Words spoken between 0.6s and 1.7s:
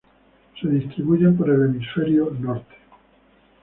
distribuyen por el